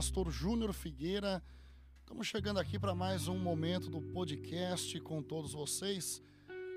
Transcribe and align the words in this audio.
pastor 0.00 0.30
Júnior 0.30 0.72
Figueira. 0.72 1.42
Estamos 2.00 2.26
chegando 2.26 2.58
aqui 2.58 2.78
para 2.78 2.94
mais 2.94 3.28
um 3.28 3.38
momento 3.38 3.90
do 3.90 4.00
podcast 4.00 4.98
com 5.00 5.22
todos 5.22 5.52
vocês. 5.52 6.22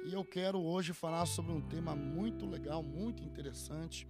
E 0.05 0.11
eu 0.11 0.25
quero 0.25 0.61
hoje 0.61 0.91
falar 0.91 1.25
sobre 1.25 1.53
um 1.53 1.61
tema 1.61 1.95
muito 1.95 2.45
legal, 2.45 2.83
muito 2.83 3.23
interessante, 3.23 4.05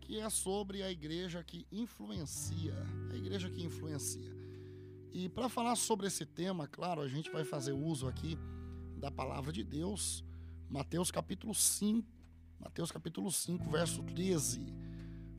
que 0.00 0.20
é 0.20 0.30
sobre 0.30 0.80
a 0.80 0.92
igreja 0.92 1.42
que 1.42 1.66
influencia. 1.72 2.72
A 3.10 3.16
igreja 3.16 3.50
que 3.50 3.64
influencia. 3.64 4.32
E 5.12 5.28
para 5.28 5.48
falar 5.48 5.74
sobre 5.74 6.06
esse 6.06 6.24
tema, 6.24 6.68
claro, 6.68 7.00
a 7.00 7.08
gente 7.08 7.32
vai 7.32 7.42
fazer 7.42 7.72
uso 7.72 8.06
aqui 8.06 8.38
da 8.96 9.10
palavra 9.10 9.52
de 9.52 9.64
Deus, 9.64 10.22
Mateus 10.70 11.10
capítulo 11.10 11.52
5, 11.52 12.06
Mateus 12.60 12.92
capítulo 12.92 13.28
5, 13.28 13.68
verso 13.68 14.04
13, 14.04 14.64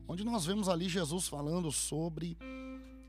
onde 0.06 0.22
nós 0.24 0.44
vemos 0.44 0.68
ali 0.68 0.90
Jesus 0.90 1.26
falando 1.26 1.72
sobre 1.72 2.36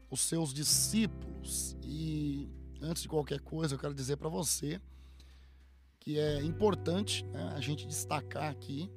os 0.10 0.22
seus 0.22 0.54
discípulos. 0.54 1.76
E 1.84 2.50
antes 2.82 3.04
de 3.04 3.10
qualquer 3.10 3.40
coisa, 3.40 3.76
eu 3.76 3.80
quero 3.80 3.94
dizer 3.94 4.18
para 4.18 4.30
você 4.30 4.80
que 6.00 6.20
é 6.20 6.42
importante 6.44 7.26
né, 7.26 7.54
a 7.56 7.60
gente 7.60 7.88
destacar 7.88 8.52
aqui, 8.52 8.92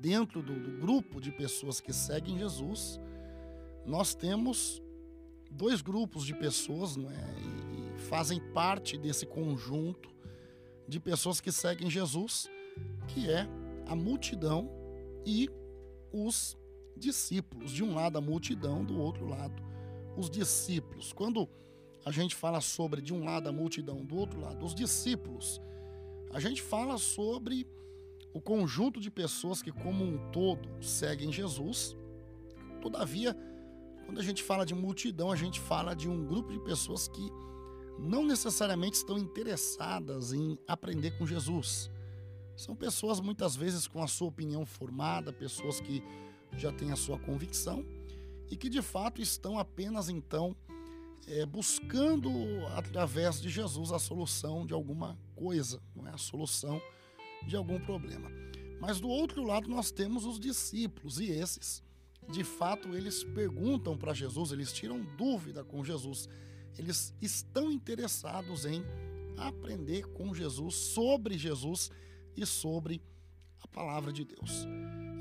dentro 0.00 0.42
do, 0.42 0.60
do 0.60 0.78
grupo 0.78 1.20
de 1.20 1.32
pessoas 1.32 1.80
que 1.80 1.92
seguem 1.92 2.38
Jesus, 2.38 3.00
nós 3.86 4.14
temos 4.14 4.82
dois 5.50 5.80
grupos 5.80 6.24
de 6.24 6.34
pessoas 6.34 6.96
não 6.96 7.10
é, 7.10 7.14
e, 7.40 7.98
fazem 8.02 8.40
parte 8.52 8.98
desse 8.98 9.24
conjunto 9.24 10.10
de 10.86 11.00
pessoas 11.00 11.40
que 11.40 11.50
seguem 11.50 11.88
Jesus, 11.88 12.50
que 13.08 13.30
é 13.30 13.48
a 13.86 13.96
multidão 13.96 14.70
e 15.24 15.48
os 16.12 16.56
discípulos. 16.96 17.72
De 17.72 17.82
um 17.82 17.94
lado 17.94 18.18
a 18.18 18.20
multidão, 18.20 18.84
do 18.84 18.98
outro 19.00 19.26
lado 19.26 19.62
os 20.16 20.30
discípulos. 20.30 21.12
Quando 21.12 21.48
a 22.04 22.10
gente 22.10 22.34
fala 22.34 22.60
sobre 22.60 23.00
de 23.00 23.12
um 23.12 23.24
lado 23.24 23.48
a 23.48 23.52
multidão, 23.52 24.04
do 24.04 24.16
outro 24.16 24.40
lado 24.40 24.64
os 24.64 24.74
discípulos, 24.74 25.60
a 26.32 26.40
gente 26.40 26.62
fala 26.62 26.98
sobre 26.98 27.66
o 28.32 28.40
conjunto 28.40 29.00
de 29.00 29.10
pessoas 29.10 29.62
que 29.62 29.72
como 29.72 30.04
um 30.04 30.30
todo 30.30 30.68
seguem 30.82 31.32
Jesus. 31.32 31.96
Todavia, 32.82 33.36
quando 34.04 34.18
a 34.18 34.22
gente 34.22 34.42
fala 34.42 34.66
de 34.66 34.74
multidão, 34.74 35.30
a 35.30 35.36
gente 35.36 35.60
fala 35.60 35.94
de 35.94 36.08
um 36.08 36.26
grupo 36.26 36.52
de 36.52 36.58
pessoas 36.60 37.08
que 37.08 37.30
não 37.98 38.24
necessariamente 38.24 38.96
estão 38.96 39.16
interessadas 39.16 40.32
em 40.32 40.58
aprender 40.66 41.16
com 41.16 41.24
Jesus. 41.24 41.90
São 42.56 42.74
pessoas 42.74 43.20
muitas 43.20 43.56
vezes 43.56 43.86
com 43.86 44.02
a 44.02 44.06
sua 44.08 44.28
opinião 44.28 44.66
formada, 44.66 45.32
pessoas 45.32 45.80
que 45.80 46.02
já 46.56 46.72
têm 46.72 46.92
a 46.92 46.96
sua 46.96 47.18
convicção 47.18 47.84
e 48.50 48.56
que 48.56 48.68
de 48.68 48.82
fato 48.82 49.20
estão 49.20 49.58
apenas 49.58 50.08
então 50.08 50.56
é, 51.26 51.46
buscando 51.46 52.30
através 52.74 53.40
de 53.40 53.48
Jesus 53.48 53.92
a 53.92 53.98
solução 53.98 54.66
de 54.66 54.74
alguma 54.74 55.18
coisa, 55.34 55.80
não 55.94 56.06
é 56.06 56.10
a 56.10 56.18
solução 56.18 56.80
de 57.46 57.56
algum 57.56 57.80
problema. 57.80 58.30
Mas 58.80 59.00
do 59.00 59.08
outro 59.08 59.42
lado 59.42 59.68
nós 59.68 59.90
temos 59.90 60.24
os 60.24 60.38
discípulos 60.38 61.18
e 61.18 61.30
esses, 61.30 61.82
de 62.28 62.44
fato, 62.44 62.94
eles 62.94 63.24
perguntam 63.24 63.96
para 63.96 64.14
Jesus, 64.14 64.52
eles 64.52 64.72
tiram 64.72 65.00
dúvida 65.16 65.64
com 65.64 65.84
Jesus, 65.84 66.28
eles 66.78 67.14
estão 67.20 67.70
interessados 67.70 68.64
em 68.64 68.82
aprender 69.36 70.06
com 70.08 70.34
Jesus, 70.34 70.74
sobre 70.74 71.36
Jesus 71.36 71.90
e 72.36 72.44
sobre 72.46 73.02
a 73.62 73.68
palavra 73.68 74.12
de 74.12 74.24
Deus. 74.24 74.66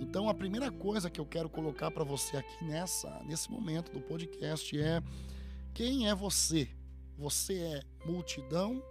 Então, 0.03 0.27
a 0.27 0.33
primeira 0.33 0.69
coisa 0.69 1.09
que 1.09 1.19
eu 1.19 1.25
quero 1.25 1.49
colocar 1.49 1.89
para 1.89 2.03
você 2.03 2.35
aqui 2.35 2.65
nessa 2.65 3.23
nesse 3.23 3.49
momento 3.49 3.89
do 3.89 4.01
podcast 4.01 4.77
é 4.77 5.01
quem 5.73 6.09
é 6.09 6.13
você? 6.13 6.69
Você 7.17 7.57
é 7.57 7.81
multidão 8.05 8.83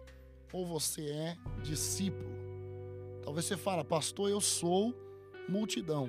ou 0.54 0.66
você 0.66 1.02
é 1.10 1.36
discípulo? 1.62 2.30
Talvez 3.22 3.44
você 3.44 3.58
fale, 3.58 3.84
pastor, 3.84 4.30
eu 4.30 4.40
sou 4.40 4.94
multidão. 5.50 6.06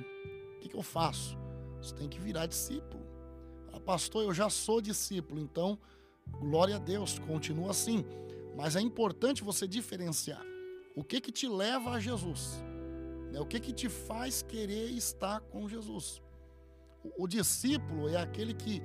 O 0.56 0.60
que, 0.62 0.70
que 0.70 0.76
eu 0.76 0.82
faço? 0.82 1.38
Você 1.82 1.94
tem 1.94 2.08
que 2.08 2.20
virar 2.20 2.46
discípulo. 2.46 3.06
Fala, 3.66 3.82
pastor, 3.82 4.24
eu 4.24 4.34
já 4.34 4.50
sou 4.50 4.80
discípulo, 4.80 5.42
então 5.42 5.78
glória 6.40 6.78
a 6.78 6.80
Deus, 6.80 7.20
continua 7.20 7.72
assim. 7.72 8.06
Mas 8.56 8.78
é 8.78 8.82
importante 8.82 9.44
você 9.44 9.68
diferenciar 9.68 10.42
o 10.96 11.04
que 11.04 11.20
que 11.20 11.32
te 11.32 11.48
leva 11.48 11.92
a 11.92 12.00
Jesus. 12.00 12.64
Né? 13.34 13.40
O 13.40 13.46
que 13.46 13.60
que 13.60 13.74
te 13.74 13.90
faz 13.90 14.44
querer 14.44 14.92
estar 14.92 15.42
com 15.42 15.68
Jesus? 15.68 16.22
O, 17.04 17.24
o 17.24 17.28
discípulo 17.28 18.08
é 18.08 18.16
aquele 18.16 18.54
que 18.54 18.82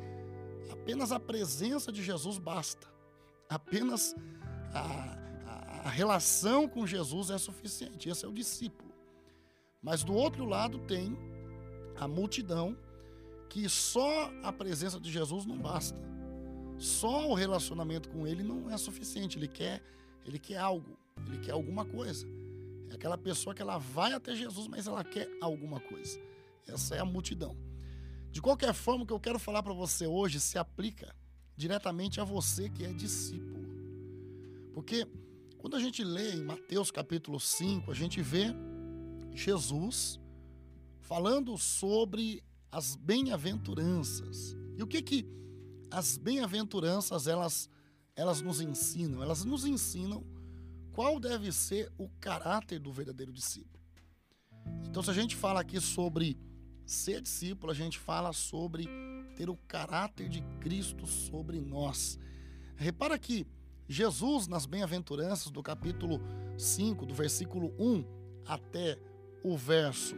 apenas 0.72 1.12
a 1.12 1.20
presença 1.20 1.92
de 1.92 2.02
Jesus 2.02 2.38
basta. 2.38 2.88
Apenas 3.48 4.16
a, 4.72 5.18
a, 5.46 5.80
a 5.84 5.90
relação 5.90 6.66
com 6.66 6.86
Jesus 6.86 7.28
é 7.28 7.36
suficiente. 7.36 8.08
Esse 8.08 8.24
é 8.24 8.28
o 8.28 8.32
discípulo. 8.32 8.88
Mas 9.82 10.02
do 10.02 10.14
outro 10.14 10.46
lado 10.46 10.78
tem 10.80 11.16
a 11.96 12.08
multidão 12.08 12.76
que 13.50 13.68
só 13.68 14.30
a 14.42 14.52
presença 14.52 14.98
de 14.98 15.12
Jesus 15.12 15.44
não 15.44 15.58
basta. 15.58 16.00
Só 16.78 17.28
o 17.28 17.34
relacionamento 17.34 18.08
com 18.08 18.26
ele 18.26 18.42
não 18.42 18.70
é 18.70 18.76
suficiente. 18.78 19.38
Ele 19.38 19.48
quer, 19.48 19.82
ele 20.24 20.38
quer 20.38 20.58
algo, 20.58 20.96
ele 21.26 21.38
quer 21.38 21.52
alguma 21.52 21.84
coisa. 21.84 22.26
É 22.90 22.94
aquela 22.94 23.18
pessoa 23.18 23.54
que 23.54 23.62
ela 23.62 23.78
vai 23.78 24.12
até 24.12 24.34
Jesus, 24.34 24.66
mas 24.66 24.86
ela 24.86 25.04
quer 25.04 25.28
alguma 25.40 25.80
coisa. 25.80 26.18
Essa 26.66 26.96
é 26.96 27.00
a 27.00 27.04
multidão. 27.04 27.56
De 28.30 28.40
qualquer 28.40 28.74
forma, 28.74 29.04
o 29.04 29.06
que 29.06 29.12
eu 29.12 29.20
quero 29.20 29.38
falar 29.38 29.62
para 29.62 29.72
você 29.72 30.06
hoje 30.06 30.38
se 30.40 30.58
aplica 30.58 31.14
diretamente 31.56 32.20
a 32.20 32.24
você 32.24 32.68
que 32.68 32.84
é 32.84 32.92
discípulo. 32.92 33.66
Porque 34.72 35.06
quando 35.58 35.74
a 35.74 35.80
gente 35.80 36.04
lê 36.04 36.34
em 36.34 36.44
Mateus 36.44 36.90
capítulo 36.90 37.40
5, 37.40 37.90
a 37.90 37.94
gente 37.94 38.22
vê 38.22 38.54
Jesus 39.32 40.20
falando 41.00 41.56
sobre 41.58 42.44
as 42.70 42.94
bem-aventuranças. 42.94 44.56
E 44.76 44.82
o 44.82 44.86
que 44.86 45.02
que 45.02 45.26
as 45.90 46.16
bem-aventuranças 46.16 47.26
elas 47.26 47.68
elas 48.14 48.40
nos 48.40 48.60
ensinam? 48.60 49.22
Elas 49.22 49.44
nos 49.44 49.64
ensinam 49.64 50.24
qual 50.98 51.20
deve 51.20 51.52
ser 51.52 51.92
o 51.96 52.08
caráter 52.20 52.80
do 52.80 52.90
verdadeiro 52.90 53.32
discípulo. 53.32 53.80
Então, 54.84 55.00
se 55.00 55.08
a 55.08 55.12
gente 55.12 55.36
fala 55.36 55.60
aqui 55.60 55.80
sobre 55.80 56.36
ser 56.84 57.20
discípulo, 57.20 57.70
a 57.70 57.74
gente 57.74 57.96
fala 57.96 58.32
sobre 58.32 58.88
ter 59.36 59.48
o 59.48 59.56
caráter 59.68 60.28
de 60.28 60.42
Cristo 60.58 61.06
sobre 61.06 61.60
nós. 61.60 62.18
Repara 62.74 63.16
que 63.16 63.46
Jesus, 63.88 64.48
nas 64.48 64.66
bem-aventuranças 64.66 65.52
do 65.52 65.62
capítulo 65.62 66.20
5, 66.58 67.06
do 67.06 67.14
versículo 67.14 67.72
1 67.78 68.04
até 68.44 68.98
o 69.44 69.56
verso 69.56 70.16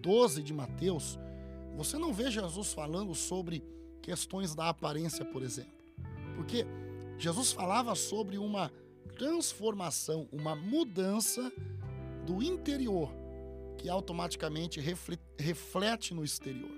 12 0.00 0.42
de 0.42 0.54
Mateus, 0.54 1.18
você 1.76 1.98
não 1.98 2.14
vê 2.14 2.30
Jesus 2.30 2.72
falando 2.72 3.14
sobre 3.14 3.62
questões 4.00 4.54
da 4.54 4.70
aparência, 4.70 5.22
por 5.22 5.42
exemplo. 5.42 5.84
Porque 6.34 6.64
Jesus 7.18 7.52
falava 7.52 7.94
sobre 7.94 8.38
uma 8.38 8.72
transformação, 9.14 10.28
uma 10.32 10.54
mudança 10.54 11.52
do 12.26 12.42
interior 12.42 13.10
que 13.78 13.88
automaticamente 13.88 14.80
reflete 15.38 16.14
no 16.14 16.24
exterior, 16.24 16.70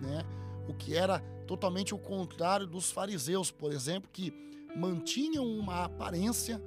né? 0.00 0.22
O 0.68 0.74
que 0.74 0.94
era 0.94 1.20
totalmente 1.46 1.94
o 1.94 1.98
contrário 1.98 2.66
dos 2.66 2.90
fariseus, 2.90 3.50
por 3.50 3.72
exemplo, 3.72 4.10
que 4.12 4.32
mantinham 4.76 5.46
uma 5.46 5.84
aparência, 5.84 6.60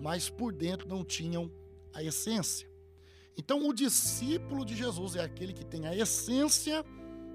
mas 0.00 0.28
por 0.28 0.52
dentro 0.52 0.88
não 0.88 1.04
tinham 1.04 1.50
a 1.94 2.02
essência. 2.02 2.70
Então, 3.36 3.66
o 3.66 3.72
discípulo 3.72 4.64
de 4.64 4.74
Jesus 4.76 5.16
é 5.16 5.20
aquele 5.20 5.52
que 5.52 5.64
tem 5.64 5.86
a 5.86 5.96
essência 5.96 6.84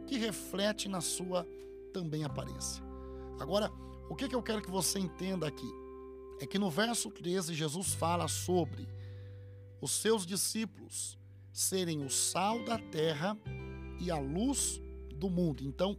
que 0.05 0.17
reflete 0.17 0.87
na 0.87 1.01
sua 1.01 1.47
também 1.93 2.23
aparência. 2.23 2.83
Agora, 3.39 3.71
o 4.09 4.15
que, 4.15 4.27
que 4.27 4.35
eu 4.35 4.43
quero 4.43 4.61
que 4.61 4.69
você 4.69 4.99
entenda 4.99 5.47
aqui? 5.47 5.86
É 6.39 6.45
que 6.45 6.59
no 6.59 6.69
verso 6.69 7.09
13 7.09 7.53
Jesus 7.53 7.93
fala 7.93 8.27
sobre 8.27 8.87
os 9.81 9.91
seus 9.91 10.25
discípulos 10.25 11.17
serem 11.51 12.03
o 12.03 12.09
sal 12.09 12.63
da 12.63 12.77
terra 12.77 13.37
e 13.99 14.11
a 14.11 14.17
luz 14.17 14.81
do 15.15 15.29
mundo. 15.29 15.63
Então, 15.63 15.97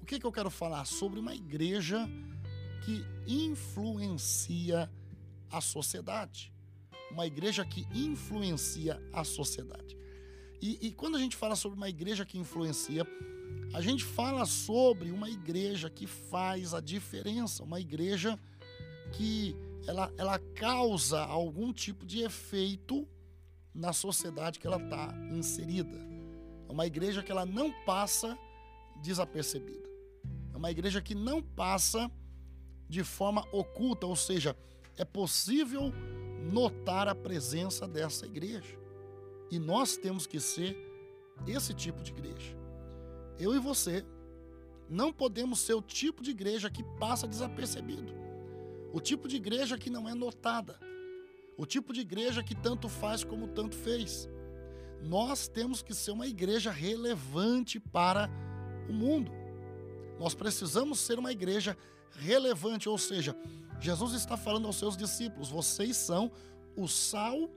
o 0.00 0.06
que, 0.06 0.20
que 0.20 0.26
eu 0.26 0.32
quero 0.32 0.50
falar? 0.50 0.84
Sobre 0.84 1.18
uma 1.18 1.34
igreja 1.34 2.08
que 2.84 3.04
influencia 3.26 4.90
a 5.50 5.60
sociedade. 5.60 6.52
Uma 7.10 7.26
igreja 7.26 7.64
que 7.64 7.86
influencia 7.92 9.02
a 9.12 9.24
sociedade. 9.24 9.96
E, 10.62 10.86
e, 10.86 10.92
quando 10.92 11.16
a 11.16 11.18
gente 11.18 11.36
fala 11.36 11.56
sobre 11.56 11.76
uma 11.76 11.88
igreja 11.88 12.24
que 12.24 12.38
influencia, 12.38 13.06
a 13.74 13.80
gente 13.80 14.04
fala 14.04 14.46
sobre 14.46 15.10
uma 15.10 15.28
igreja 15.28 15.90
que 15.90 16.06
faz 16.06 16.72
a 16.72 16.80
diferença, 16.80 17.62
uma 17.62 17.80
igreja 17.80 18.38
que 18.38 18.55
ela, 19.86 20.12
ela 20.16 20.38
causa 20.38 21.20
algum 21.20 21.72
tipo 21.72 22.04
de 22.04 22.22
efeito 22.22 23.06
na 23.74 23.92
sociedade 23.92 24.58
que 24.58 24.66
ela 24.66 24.82
está 24.82 25.14
inserida. 25.30 25.98
É 26.68 26.72
uma 26.72 26.86
igreja 26.86 27.22
que 27.22 27.30
ela 27.30 27.46
não 27.46 27.72
passa 27.84 28.36
desapercebida. 29.02 29.88
É 30.52 30.56
uma 30.56 30.70
igreja 30.70 31.00
que 31.00 31.14
não 31.14 31.42
passa 31.42 32.10
de 32.88 33.04
forma 33.04 33.46
oculta, 33.52 34.06
ou 34.06 34.16
seja, 34.16 34.56
é 34.96 35.04
possível 35.04 35.92
notar 36.52 37.08
a 37.08 37.14
presença 37.14 37.86
dessa 37.86 38.26
igreja. 38.26 38.78
E 39.50 39.58
nós 39.58 39.96
temos 39.96 40.26
que 40.26 40.40
ser 40.40 40.76
esse 41.46 41.74
tipo 41.74 42.02
de 42.02 42.10
igreja. 42.12 42.56
Eu 43.38 43.54
e 43.54 43.58
você 43.58 44.04
não 44.88 45.12
podemos 45.12 45.60
ser 45.60 45.74
o 45.74 45.82
tipo 45.82 46.22
de 46.22 46.30
igreja 46.30 46.70
que 46.70 46.82
passa 46.98 47.26
desapercebido. 47.26 48.25
O 48.92 49.00
tipo 49.00 49.28
de 49.28 49.36
igreja 49.36 49.76
que 49.76 49.90
não 49.90 50.08
é 50.08 50.14
notada. 50.14 50.78
O 51.56 51.64
tipo 51.66 51.92
de 51.92 52.00
igreja 52.00 52.42
que 52.42 52.54
tanto 52.54 52.88
faz 52.88 53.24
como 53.24 53.48
tanto 53.48 53.74
fez. 53.74 54.28
Nós 55.02 55.48
temos 55.48 55.82
que 55.82 55.94
ser 55.94 56.10
uma 56.10 56.26
igreja 56.26 56.70
relevante 56.70 57.78
para 57.78 58.30
o 58.88 58.92
mundo. 58.92 59.30
Nós 60.18 60.34
precisamos 60.34 61.00
ser 61.00 61.18
uma 61.18 61.32
igreja 61.32 61.76
relevante, 62.18 62.88
ou 62.88 62.96
seja, 62.96 63.36
Jesus 63.80 64.14
está 64.14 64.36
falando 64.36 64.66
aos 64.66 64.76
seus 64.76 64.96
discípulos: 64.96 65.50
vocês 65.50 65.96
são 65.96 66.30
o 66.76 66.88
sal 66.88 67.50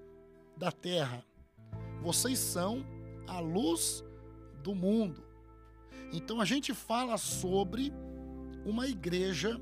da 0.58 0.72
terra, 0.72 1.24
vocês 2.02 2.38
são 2.38 2.86
a 3.28 3.40
luz 3.40 4.04
do 4.62 4.76
mundo. 4.76 5.24
Então 6.12 6.42
a 6.42 6.46
gente 6.46 6.74
fala 6.74 7.18
sobre 7.18 7.94
uma 8.66 8.88
igreja 8.88 9.60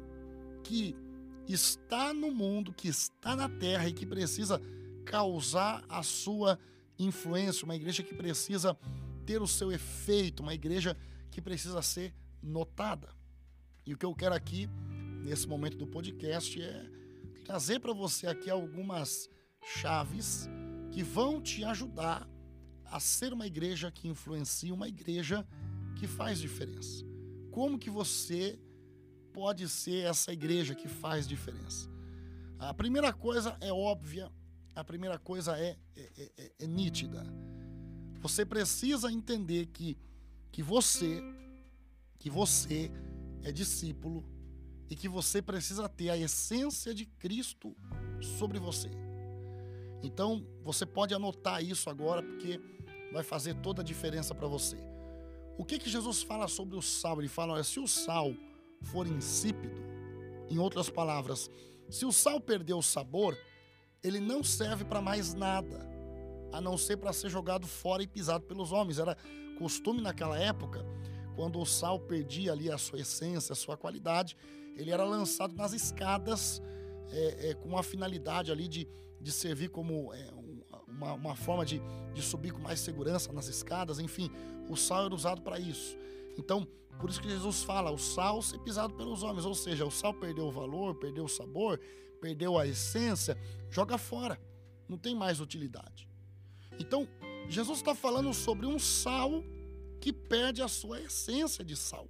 que 0.63 0.95
está 1.53 2.13
no 2.13 2.31
mundo, 2.31 2.73
que 2.73 2.87
está 2.87 3.35
na 3.35 3.47
terra 3.47 3.87
e 3.87 3.93
que 3.93 4.05
precisa 4.05 4.61
causar 5.05 5.83
a 5.87 6.03
sua 6.03 6.59
influência, 6.99 7.65
uma 7.65 7.75
igreja 7.75 8.03
que 8.03 8.13
precisa 8.13 8.77
ter 9.25 9.41
o 9.41 9.47
seu 9.47 9.71
efeito, 9.71 10.41
uma 10.41 10.53
igreja 10.53 10.97
que 11.31 11.41
precisa 11.41 11.81
ser 11.81 12.13
notada. 12.41 13.09
E 13.85 13.93
o 13.93 13.97
que 13.97 14.05
eu 14.05 14.13
quero 14.13 14.35
aqui, 14.35 14.67
nesse 15.23 15.47
momento 15.47 15.77
do 15.77 15.87
podcast, 15.87 16.61
é 16.61 16.89
trazer 17.45 17.79
para 17.79 17.93
você 17.93 18.27
aqui 18.27 18.49
algumas 18.49 19.29
chaves 19.61 20.49
que 20.91 21.03
vão 21.03 21.41
te 21.41 21.63
ajudar 21.63 22.27
a 22.85 22.99
ser 22.99 23.33
uma 23.33 23.45
igreja 23.45 23.91
que 23.91 24.07
influencia, 24.07 24.73
uma 24.73 24.87
igreja 24.87 25.47
que 25.95 26.07
faz 26.07 26.39
diferença. 26.39 27.05
Como 27.51 27.77
que 27.77 27.89
você 27.89 28.59
pode 29.37 29.69
ser 29.69 30.03
essa 30.05 30.33
igreja 30.33 30.73
que 30.73 30.87
faz 30.87 31.27
diferença? 31.27 31.87
A 32.57 32.73
primeira 32.73 33.13
coisa 33.13 33.55
é 33.61 33.71
óbvia, 33.71 34.31
a 34.73 34.83
primeira 34.83 35.19
coisa 35.19 35.55
é, 35.55 35.77
é, 35.95 36.31
é, 36.35 36.51
é 36.61 36.65
nítida. 36.65 37.23
Você 38.19 38.43
precisa 38.43 39.11
entender 39.11 39.67
que, 39.67 39.95
que 40.51 40.63
você 40.63 41.21
que 42.17 42.31
você 42.31 42.91
é 43.43 43.51
discípulo 43.51 44.25
e 44.89 44.95
que 44.95 45.07
você 45.07 45.39
precisa 45.39 45.87
ter 45.87 46.09
a 46.09 46.17
essência 46.17 46.91
de 46.91 47.05
Cristo 47.05 47.77
sobre 48.39 48.57
você. 48.57 48.89
Então, 50.01 50.43
você 50.63 50.83
pode 50.83 51.13
anotar 51.13 51.63
isso 51.63 51.91
agora 51.91 52.23
porque 52.23 52.59
vai 53.13 53.21
fazer 53.21 53.53
toda 53.61 53.83
a 53.83 53.85
diferença 53.85 54.33
para 54.33 54.47
você. 54.47 54.77
O 55.59 55.63
que 55.63 55.77
que 55.77 55.91
Jesus 55.91 56.23
fala 56.23 56.47
sobre 56.47 56.75
o 56.75 56.81
sal? 56.81 57.19
Ele 57.19 57.27
fala, 57.27 57.53
olha, 57.53 57.63
se 57.63 57.79
o 57.79 57.87
sal 57.87 58.33
for 58.81 59.07
insípido, 59.07 59.81
em 60.49 60.57
outras 60.59 60.89
palavras, 60.89 61.49
se 61.89 62.05
o 62.05 62.11
sal 62.11 62.39
perder 62.39 62.73
o 62.73 62.81
sabor, 62.81 63.37
ele 64.03 64.19
não 64.19 64.43
serve 64.43 64.83
para 64.85 65.01
mais 65.01 65.33
nada, 65.33 65.87
a 66.51 66.61
não 66.61 66.77
ser 66.77 66.97
para 66.97 67.13
ser 67.13 67.29
jogado 67.29 67.67
fora 67.67 68.03
e 68.03 68.07
pisado 68.07 68.45
pelos 68.45 68.71
homens. 68.71 68.99
Era 68.99 69.17
costume 69.57 70.01
naquela 70.01 70.37
época 70.37 70.85
quando 71.35 71.59
o 71.59 71.65
sal 71.65 71.99
perdia 71.99 72.51
ali 72.51 72.71
a 72.71 72.79
sua 72.79 72.99
essência, 72.99 73.53
a 73.53 73.55
sua 73.55 73.77
qualidade, 73.77 74.35
ele 74.75 74.89
era 74.89 75.03
lançado 75.03 75.53
nas 75.55 75.71
escadas 75.71 76.61
é, 77.11 77.49
é, 77.49 77.53
com 77.53 77.77
a 77.77 77.83
finalidade 77.83 78.51
ali 78.51 78.67
de, 78.67 78.87
de 79.21 79.31
servir 79.31 79.69
como 79.69 80.11
é, 80.13 80.27
uma, 80.87 81.13
uma, 81.13 81.35
forma 81.35 81.63
de, 81.63 81.79
de 82.11 82.21
subir 82.23 82.51
com 82.51 82.59
mais 82.59 82.79
segurança 82.79 83.31
nas 83.31 83.47
escadas, 83.47 83.99
enfim, 83.99 84.31
o 84.67 84.75
sal 84.75 85.05
era 85.05 85.13
usado 85.13 85.41
para 85.43 85.59
isso. 85.59 85.95
Então, 86.37 86.67
por 86.99 87.09
isso 87.09 87.21
que 87.21 87.29
Jesus 87.29 87.63
fala, 87.63 87.91
o 87.91 87.97
sal 87.97 88.41
ser 88.41 88.59
pisado 88.59 88.93
pelos 88.93 89.23
homens, 89.23 89.45
ou 89.45 89.53
seja, 89.53 89.85
o 89.85 89.91
sal 89.91 90.13
perdeu 90.13 90.45
o 90.45 90.51
valor, 90.51 90.95
perdeu 90.95 91.25
o 91.25 91.29
sabor, 91.29 91.79
perdeu 92.21 92.57
a 92.57 92.67
essência, 92.67 93.37
joga 93.69 93.97
fora, 93.97 94.39
não 94.87 94.97
tem 94.97 95.15
mais 95.15 95.39
utilidade. 95.39 96.07
Então, 96.79 97.07
Jesus 97.49 97.79
está 97.79 97.95
falando 97.95 98.33
sobre 98.33 98.65
um 98.65 98.79
sal 98.79 99.43
que 99.99 100.11
perde 100.11 100.61
a 100.61 100.67
sua 100.67 101.01
essência 101.01 101.63
de 101.63 101.75
sal. 101.75 102.09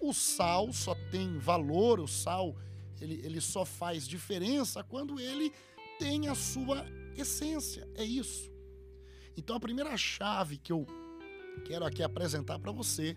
O 0.00 0.12
sal 0.12 0.72
só 0.72 0.94
tem 1.10 1.38
valor, 1.38 2.00
o 2.00 2.08
sal 2.08 2.56
ele, 3.00 3.20
ele 3.24 3.40
só 3.40 3.64
faz 3.64 4.06
diferença 4.06 4.82
quando 4.82 5.18
ele 5.18 5.52
tem 5.98 6.28
a 6.28 6.34
sua 6.34 6.86
essência. 7.16 7.88
É 7.94 8.04
isso. 8.04 8.50
Então 9.36 9.56
a 9.56 9.60
primeira 9.60 9.96
chave 9.96 10.58
que 10.58 10.72
eu 10.72 10.86
quero 11.60 11.84
aqui 11.84 12.02
apresentar 12.02 12.58
para 12.58 12.72
você 12.72 13.16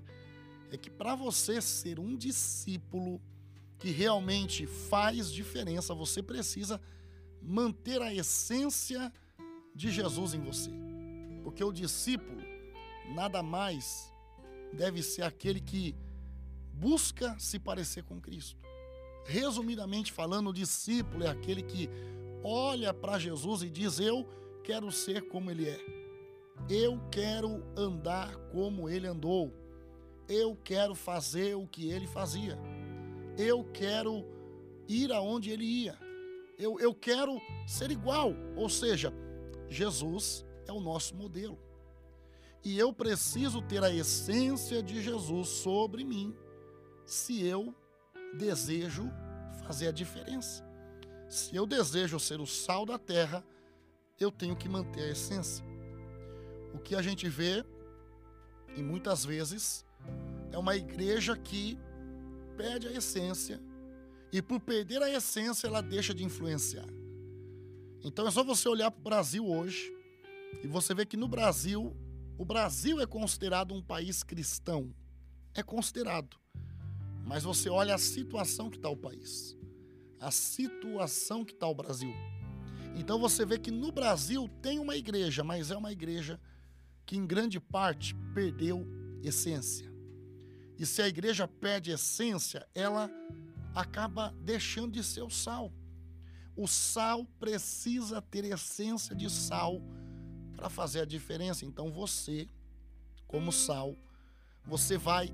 é 0.71 0.77
que 0.77 0.89
para 0.89 1.15
você 1.15 1.61
ser 1.61 1.99
um 1.99 2.15
discípulo 2.15 3.21
que 3.77 3.91
realmente 3.91 4.65
faz 4.65 5.31
diferença, 5.31 5.93
você 5.93 6.21
precisa 6.21 6.79
manter 7.41 8.01
a 8.01 8.13
essência 8.13 9.11
de 9.73 9.91
Jesus 9.91 10.33
em 10.33 10.41
você. 10.41 10.71
Porque 11.43 11.63
o 11.63 11.71
discípulo, 11.71 12.41
nada 13.13 13.43
mais 13.43 14.11
deve 14.73 15.03
ser 15.03 15.21
aquele 15.21 15.59
que 15.59 15.95
busca 16.73 17.37
se 17.37 17.59
parecer 17.59 18.03
com 18.03 18.19
Cristo. 18.19 18.57
Resumidamente 19.25 20.11
falando, 20.11 20.49
o 20.49 20.53
discípulo 20.53 21.23
é 21.23 21.29
aquele 21.29 21.63
que 21.63 21.89
olha 22.43 22.93
para 22.93 23.19
Jesus 23.19 23.63
e 23.63 23.69
diz: 23.69 23.99
Eu 23.99 24.27
quero 24.63 24.91
ser 24.91 25.27
como 25.27 25.49
Ele 25.49 25.67
é. 25.67 26.04
Eu 26.69 26.99
quero 27.11 27.63
andar 27.75 28.35
como 28.51 28.89
Ele 28.89 29.07
andou. 29.07 29.53
Eu 30.27 30.57
quero 30.63 30.95
fazer 30.95 31.55
o 31.55 31.67
que 31.67 31.89
Ele 31.89 32.07
fazia. 32.07 32.57
Eu 33.37 33.63
quero 33.73 34.25
ir 34.87 35.11
aonde 35.11 35.51
Ele 35.51 35.65
ia. 35.65 35.97
Eu, 36.57 36.79
eu 36.79 36.93
quero 36.93 37.39
ser 37.67 37.91
igual. 37.91 38.33
Ou 38.55 38.69
seja, 38.69 39.13
Jesus 39.69 40.45
é 40.67 40.71
o 40.71 40.79
nosso 40.79 41.15
modelo 41.15 41.59
e 42.65 42.79
eu 42.79 42.91
preciso 42.91 43.61
ter 43.61 43.83
a 43.83 43.91
essência 43.91 44.81
de 44.81 44.99
Jesus 44.99 45.49
sobre 45.49 46.03
mim 46.03 46.35
se 47.05 47.45
eu 47.45 47.73
desejo 48.35 49.07
fazer 49.63 49.89
a 49.89 49.91
diferença. 49.91 50.65
Se 51.29 51.55
eu 51.55 51.67
desejo 51.67 52.19
ser 52.19 52.41
o 52.41 52.47
sal 52.47 52.83
da 52.83 52.97
terra, 52.97 53.45
eu 54.19 54.31
tenho 54.31 54.55
que 54.55 54.67
manter 54.67 55.03
a 55.03 55.11
essência. 55.11 55.63
O 56.75 56.77
que 56.77 56.93
a 56.93 57.01
gente 57.01 57.29
vê, 57.29 57.63
e 58.75 58.83
muitas 58.83 59.23
vezes, 59.23 59.85
é 60.51 60.57
uma 60.57 60.75
igreja 60.75 61.37
que 61.37 61.79
perde 62.57 62.89
a 62.89 62.91
essência 62.91 63.61
e 64.29 64.41
por 64.41 64.59
perder 64.59 65.01
a 65.01 65.09
essência 65.09 65.67
ela 65.67 65.79
deixa 65.79 66.13
de 66.13 66.25
influenciar. 66.25 66.87
Então 68.03 68.27
é 68.27 68.31
só 68.31 68.43
você 68.43 68.67
olhar 68.67 68.91
para 68.91 68.99
o 68.99 69.03
Brasil 69.03 69.47
hoje 69.47 69.89
e 70.61 70.67
você 70.67 70.93
vê 70.93 71.05
que 71.05 71.15
no 71.15 71.29
Brasil 71.29 71.95
o 72.37 72.43
Brasil 72.43 72.99
é 72.99 73.05
considerado 73.05 73.73
um 73.73 73.81
país 73.81 74.21
cristão. 74.21 74.93
É 75.53 75.63
considerado. 75.63 76.35
Mas 77.25 77.43
você 77.43 77.69
olha 77.69 77.95
a 77.95 77.97
situação 77.97 78.69
que 78.69 78.75
está 78.75 78.89
o 78.89 78.97
país. 78.97 79.57
A 80.19 80.29
situação 80.29 81.45
que 81.45 81.53
está 81.53 81.67
o 81.67 81.73
Brasil. 81.73 82.13
Então 82.97 83.17
você 83.17 83.45
vê 83.45 83.57
que 83.57 83.71
no 83.71 83.93
Brasil 83.93 84.49
tem 84.61 84.77
uma 84.77 84.97
igreja, 84.97 85.41
mas 85.41 85.71
é 85.71 85.77
uma 85.77 85.93
igreja 85.93 86.37
que 87.05 87.17
em 87.17 87.25
grande 87.25 87.59
parte 87.59 88.15
perdeu 88.33 88.85
essência. 89.23 89.91
E 90.77 90.85
se 90.85 91.01
a 91.01 91.07
igreja 91.07 91.47
perde 91.47 91.91
essência, 91.91 92.67
ela 92.73 93.09
acaba 93.73 94.33
deixando 94.41 94.93
de 94.93 95.03
ser 95.03 95.21
o 95.21 95.29
sal. 95.29 95.71
O 96.55 96.67
sal 96.67 97.25
precisa 97.39 98.21
ter 98.21 98.45
essência 98.45 99.15
de 99.15 99.29
sal 99.29 99.81
para 100.55 100.69
fazer 100.69 101.01
a 101.01 101.05
diferença. 101.05 101.65
Então 101.65 101.91
você, 101.91 102.49
como 103.27 103.51
sal, 103.51 103.95
você 104.63 104.97
vai 104.97 105.33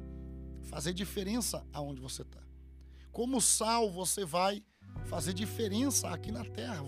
fazer 0.64 0.94
diferença 0.94 1.66
aonde 1.72 2.02
você 2.02 2.24
está. 2.24 2.42
Como 3.12 3.42
sal, 3.42 3.92
você 3.92 4.26
vai 4.26 4.64
fazer 5.06 5.34
diferença 5.34 6.10
aqui 6.10 6.32
na 6.32 6.46
terra. 6.46 6.84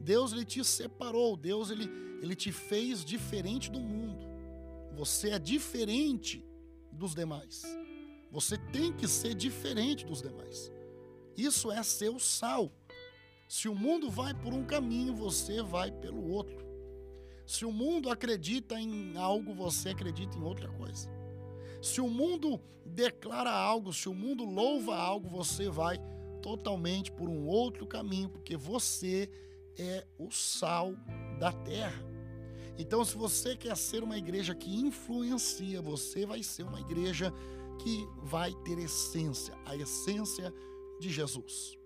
Deus 0.00 0.32
ele 0.32 0.44
te 0.44 0.64
separou, 0.64 1.36
Deus 1.36 1.70
ele, 1.70 1.88
ele 2.22 2.34
te 2.34 2.52
fez 2.52 3.04
diferente 3.04 3.70
do 3.70 3.80
mundo. 3.80 4.26
Você 4.96 5.30
é 5.30 5.38
diferente 5.38 6.44
dos 6.92 7.14
demais. 7.14 7.62
Você 8.30 8.56
tem 8.58 8.92
que 8.92 9.06
ser 9.08 9.34
diferente 9.34 10.04
dos 10.04 10.22
demais. 10.22 10.70
Isso 11.36 11.70
é 11.70 11.82
ser 11.82 12.10
o 12.10 12.18
sal. 12.18 12.72
Se 13.48 13.68
o 13.68 13.74
mundo 13.74 14.10
vai 14.10 14.34
por 14.34 14.52
um 14.52 14.64
caminho, 14.64 15.14
você 15.14 15.62
vai 15.62 15.90
pelo 15.90 16.28
outro. 16.30 16.64
Se 17.46 17.64
o 17.64 17.72
mundo 17.72 18.10
acredita 18.10 18.80
em 18.80 19.16
algo, 19.16 19.52
você 19.52 19.90
acredita 19.90 20.36
em 20.38 20.42
outra 20.42 20.68
coisa. 20.68 21.08
Se 21.82 22.00
o 22.00 22.08
mundo 22.08 22.60
declara 22.86 23.50
algo, 23.50 23.92
se 23.92 24.08
o 24.08 24.14
mundo 24.14 24.44
louva 24.44 24.96
algo, 24.96 25.28
você 25.28 25.68
vai 25.68 25.98
totalmente 26.44 27.10
por 27.10 27.26
um 27.26 27.46
outro 27.46 27.86
caminho, 27.86 28.28
porque 28.28 28.54
você 28.54 29.30
é 29.78 30.06
o 30.18 30.30
sal 30.30 30.92
da 31.40 31.50
terra. 31.50 32.04
Então, 32.78 33.02
se 33.02 33.16
você 33.16 33.56
quer 33.56 33.74
ser 33.78 34.04
uma 34.04 34.18
igreja 34.18 34.54
que 34.54 34.76
influencia, 34.76 35.80
você 35.80 36.26
vai 36.26 36.42
ser 36.42 36.64
uma 36.64 36.78
igreja 36.78 37.32
que 37.82 38.06
vai 38.22 38.52
ter 38.62 38.78
essência, 38.78 39.54
a 39.64 39.74
essência 39.74 40.52
de 41.00 41.10
Jesus. 41.10 41.78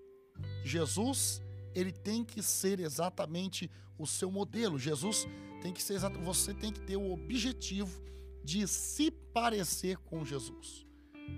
Jesus, 0.65 1.41
ele 1.73 1.93
tem 1.93 2.25
que 2.25 2.43
ser 2.43 2.81
exatamente 2.81 3.71
o 3.97 4.09
seu 4.09 4.29
modelo. 4.29 4.77
Jesus 4.77 5.25
tem 5.63 5.73
que 5.73 5.83
ser 5.83 5.95
exato, 5.95 6.19
você 6.19 6.53
tem 6.53 6.73
que 6.73 6.81
ter 6.81 6.97
o 6.97 7.13
objetivo 7.13 8.03
de 8.43 8.67
se 8.67 9.13
parecer 9.13 9.99
com 9.99 10.25
Jesus. 10.25 10.85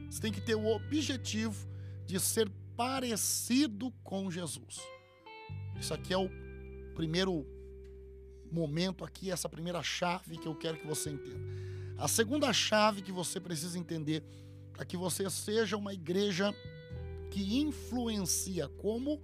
Você 0.09 0.21
tem 0.23 0.33
que 0.33 0.41
ter 0.41 0.55
o 0.55 0.67
objetivo 0.75 1.69
de 2.07 2.19
ser 2.19 2.51
parecido 2.81 3.93
com 4.03 4.31
Jesus. 4.31 4.81
Isso 5.79 5.93
aqui 5.93 6.15
é 6.15 6.17
o 6.17 6.31
primeiro 6.95 7.47
momento 8.51 9.05
aqui, 9.05 9.31
essa 9.31 9.51
primeira 9.51 9.83
chave 9.83 10.39
que 10.39 10.49
eu 10.49 10.55
quero 10.55 10.79
que 10.79 10.87
você 10.87 11.11
entenda. 11.11 11.45
A 11.99 12.09
segunda 12.09 12.51
chave 12.55 13.03
que 13.03 13.13
você 13.13 13.39
precisa 13.39 13.79
entender 13.79 14.25
para 14.73 14.87
que 14.87 14.97
você 14.97 15.29
seja 15.29 15.77
uma 15.77 15.93
igreja 15.93 16.55
que 17.31 17.59
influencia, 17.59 18.67
como 18.67 19.21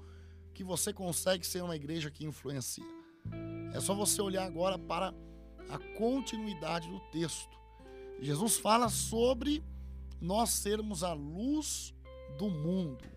que 0.53 0.63
você 0.63 0.93
consegue 0.93 1.47
ser 1.47 1.63
uma 1.63 1.77
igreja 1.77 2.11
que 2.11 2.27
influencia? 2.27 2.85
É 3.73 3.81
só 3.81 3.95
você 3.95 4.21
olhar 4.21 4.45
agora 4.45 4.79
para 4.79 5.15
a 5.71 5.79
continuidade 5.97 6.91
do 6.91 7.01
texto. 7.11 7.57
Jesus 8.21 8.59
fala 8.59 8.91
sobre 8.91 9.65
nós 10.21 10.51
sermos 10.51 11.03
a 11.03 11.15
luz 11.15 11.95
do 12.37 12.51
mundo. 12.51 13.16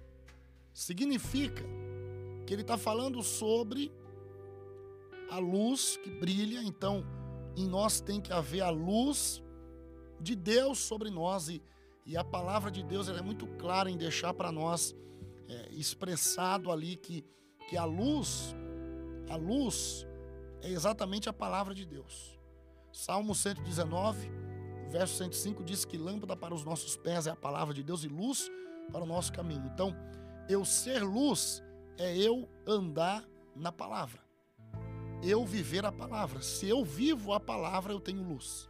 Significa 0.73 1.63
que 2.45 2.53
ele 2.53 2.61
está 2.61 2.77
falando 2.77 3.21
sobre 3.21 3.91
a 5.29 5.37
luz 5.37 5.97
que 5.97 6.09
brilha, 6.09 6.61
então 6.63 7.05
em 7.55 7.67
nós 7.67 7.99
tem 7.99 8.19
que 8.19 8.33
haver 8.33 8.61
a 8.61 8.69
luz 8.69 9.43
de 10.19 10.35
Deus 10.35 10.79
sobre 10.79 11.09
nós 11.09 11.49
e, 11.49 11.61
e 12.05 12.17
a 12.17 12.23
palavra 12.23 12.71
de 12.71 12.83
Deus 12.83 13.07
é 13.07 13.21
muito 13.21 13.45
clara 13.57 13.89
em 13.89 13.97
deixar 13.97 14.33
para 14.33 14.51
nós 14.51 14.95
é, 15.47 15.69
expressado 15.71 16.71
ali 16.71 16.95
que, 16.95 17.23
que 17.69 17.77
a 17.77 17.85
luz, 17.85 18.55
a 19.29 19.35
luz 19.35 20.05
é 20.61 20.69
exatamente 20.69 21.29
a 21.29 21.33
palavra 21.33 21.73
de 21.73 21.85
Deus. 21.85 22.39
Salmo 22.91 23.35
119, 23.35 24.29
verso 24.89 25.17
105 25.17 25.63
diz 25.63 25.85
que 25.85 25.97
lâmpada 25.97 26.35
para 26.35 26.53
os 26.53 26.63
nossos 26.65 26.97
pés 26.97 27.27
é 27.27 27.31
a 27.31 27.35
palavra 27.35 27.73
de 27.73 27.83
Deus 27.83 28.03
e 28.03 28.07
luz 28.07 28.49
para 28.91 29.03
o 29.03 29.07
nosso 29.07 29.31
caminho. 29.31 29.69
Então, 29.73 29.95
eu 30.49 30.65
ser 30.65 31.03
luz 31.03 31.63
é 31.95 32.17
eu 32.17 32.49
andar 32.65 33.23
na 33.55 33.71
palavra. 33.71 34.19
Eu 35.21 35.45
viver 35.45 35.85
a 35.85 35.91
palavra. 35.91 36.41
Se 36.41 36.67
eu 36.67 36.83
vivo 36.83 37.33
a 37.33 37.39
palavra, 37.39 37.93
eu 37.93 37.99
tenho 37.99 38.23
luz. 38.23 38.67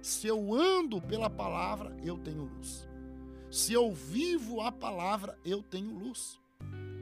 Se 0.00 0.26
eu 0.26 0.54
ando 0.54 0.98
pela 1.02 1.28
palavra, 1.28 1.94
eu 2.02 2.16
tenho 2.16 2.44
luz. 2.44 2.88
Se 3.50 3.74
eu 3.74 3.92
vivo 3.92 4.62
a 4.62 4.72
palavra, 4.72 5.38
eu 5.44 5.62
tenho 5.62 5.90
luz. 5.90 6.40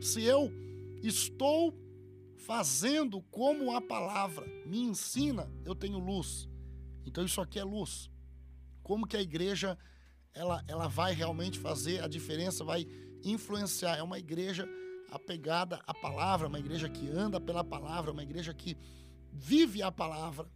Se 0.01 0.25
eu 0.25 0.51
estou 1.01 1.73
fazendo 2.39 3.23
como 3.31 3.77
a 3.77 3.81
palavra 3.81 4.47
me 4.67 4.81
ensina, 4.81 5.49
eu 5.65 5.77
tenho 5.77 5.99
luz. 5.99 6.49
Então 7.07 7.25
isso 7.25 7.41
aqui 7.41 7.61
é 7.61 7.65
luz. 7.65 8.11
Como 8.83 9.07
que 9.07 9.17
a 9.17 9.23
igreja 9.23 9.79
ela, 10.35 10.65
ela 10.67 10.89
vai 10.89 11.13
realmente 11.13 11.59
fazer 11.59 12.03
a 12.03 12.09
diferença, 12.09 12.65
vai 12.65 12.87
influenciar? 13.25 13.97
É 13.97 14.03
uma 14.03 14.19
igreja 14.19 14.69
apegada 15.11 15.81
à 15.87 15.95
palavra, 15.95 16.49
uma 16.49 16.59
igreja 16.59 16.89
que 16.89 17.09
anda 17.09 17.41
pela 17.41 17.65
palavra, 17.65 18.13
uma 18.13 18.23
igreja 18.23 18.53
que 18.53 18.77
vive 19.33 19.83
a 19.83 19.91
palavra. 19.91 20.51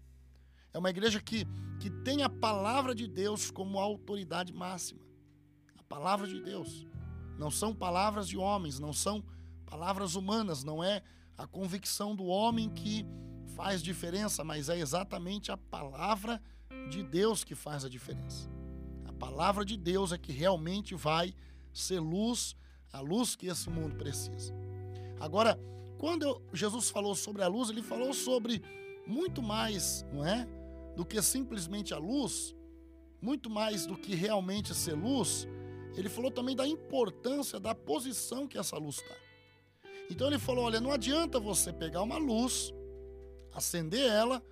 É 0.72 0.78
uma 0.78 0.90
igreja 0.90 1.20
que, 1.20 1.46
que 1.80 1.90
tem 1.90 2.22
a 2.22 2.28
palavra 2.28 2.94
de 2.94 3.06
Deus 3.06 3.50
como 3.50 3.78
autoridade 3.78 4.52
máxima. 4.52 5.00
A 5.78 5.82
palavra 5.82 6.26
de 6.26 6.40
Deus. 6.40 6.86
Não 7.38 7.50
são 7.50 7.74
palavras 7.74 8.28
de 8.28 8.36
homens, 8.36 8.78
não 8.78 8.92
são 8.92 9.24
palavras 9.66 10.14
humanas, 10.14 10.64
não 10.64 10.82
é 10.82 11.02
a 11.36 11.46
convicção 11.46 12.14
do 12.14 12.24
homem 12.24 12.68
que 12.68 13.06
faz 13.54 13.82
diferença, 13.82 14.44
mas 14.44 14.68
é 14.68 14.78
exatamente 14.78 15.50
a 15.50 15.56
palavra 15.56 16.40
de 16.90 17.02
Deus 17.02 17.44
que 17.44 17.54
faz 17.54 17.84
a 17.84 17.88
diferença. 17.88 18.50
A 19.04 19.12
palavra 19.12 19.64
de 19.64 19.76
Deus 19.76 20.12
é 20.12 20.18
que 20.18 20.32
realmente 20.32 20.94
vai 20.94 21.34
ser 21.72 22.00
luz, 22.00 22.56
a 22.92 23.00
luz 23.00 23.34
que 23.34 23.46
esse 23.46 23.68
mundo 23.70 23.96
precisa. 23.96 24.54
Agora, 25.20 25.58
quando 25.98 26.24
eu, 26.24 26.42
Jesus 26.52 26.90
falou 26.90 27.14
sobre 27.14 27.42
a 27.42 27.48
luz, 27.48 27.70
ele 27.70 27.82
falou 27.82 28.12
sobre 28.12 28.62
muito 29.06 29.42
mais, 29.42 30.04
não 30.12 30.26
é? 30.26 30.46
Do 30.96 31.04
que 31.04 31.20
simplesmente 31.22 31.94
a 31.94 31.98
luz, 31.98 32.54
muito 33.20 33.48
mais 33.48 33.86
do 33.86 33.96
que 33.96 34.14
realmente 34.14 34.74
ser 34.74 34.94
luz, 34.94 35.46
ele 35.96 36.08
falou 36.08 36.30
também 36.30 36.56
da 36.56 36.66
importância 36.66 37.60
da 37.60 37.74
posição 37.74 38.48
que 38.48 38.58
essa 38.58 38.76
luz 38.76 38.96
está. 38.96 39.14
Então 40.10 40.26
ele 40.26 40.38
falou: 40.38 40.64
olha, 40.64 40.80
não 40.80 40.90
adianta 40.90 41.38
você 41.38 41.72
pegar 41.72 42.02
uma 42.02 42.18
luz, 42.18 42.72
acender 43.52 44.10
ela 44.10 44.42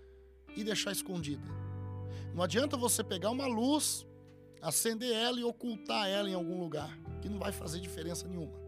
e 0.57 0.63
deixar 0.63 0.93
escondida. 0.93 1.43
Não 2.35 2.43
adianta 2.43 2.77
você 2.77 3.03
pegar 3.03 3.31
uma 3.31 3.47
luz, 3.47 4.07
acender 4.63 5.13
ela 5.13 5.41
e 5.41 5.45
ocultar 5.45 6.09
ela 6.09 6.31
em 6.31 6.35
algum 6.35 6.61
lugar, 6.61 6.97
que 7.21 7.29
não 7.29 7.39
vai 7.39 7.53
fazer 7.53 7.81
diferença 7.81 8.27
nenhuma. 8.27 8.59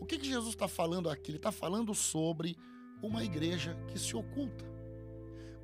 O 0.00 0.06
que, 0.06 0.18
que 0.18 0.26
Jesus 0.26 0.50
está 0.50 0.68
falando 0.68 1.08
aqui? 1.08 1.30
Ele 1.30 1.38
está 1.38 1.52
falando 1.52 1.94
sobre 1.94 2.56
uma 3.02 3.24
igreja 3.24 3.76
que 3.88 3.98
se 3.98 4.14
oculta, 4.16 4.64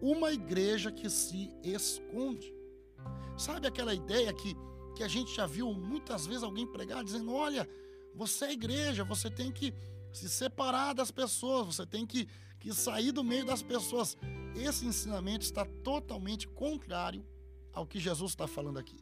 uma 0.00 0.32
igreja 0.32 0.90
que 0.90 1.08
se 1.08 1.50
esconde. 1.62 2.52
Sabe 3.36 3.66
aquela 3.66 3.94
ideia 3.94 4.32
que, 4.32 4.56
que 4.96 5.02
a 5.02 5.08
gente 5.08 5.34
já 5.34 5.46
viu 5.46 5.72
muitas 5.72 6.26
vezes 6.26 6.42
alguém 6.42 6.66
pregar 6.66 7.04
dizendo: 7.04 7.32
olha, 7.32 7.68
você 8.14 8.46
é 8.46 8.52
igreja, 8.52 9.04
você 9.04 9.30
tem 9.30 9.50
que 9.50 9.72
se 10.12 10.28
separar 10.28 10.94
das 10.94 11.10
pessoas, 11.10 11.66
você 11.66 11.86
tem 11.86 12.06
que, 12.06 12.28
que 12.60 12.72
sair 12.74 13.12
do 13.12 13.24
meio 13.24 13.44
das 13.44 13.62
pessoas. 13.62 14.16
Esse 14.54 14.84
ensinamento 14.84 15.44
está 15.44 15.64
totalmente 15.64 16.46
contrário 16.48 17.24
ao 17.72 17.86
que 17.86 17.98
Jesus 17.98 18.32
está 18.32 18.46
falando 18.46 18.78
aqui. 18.78 18.96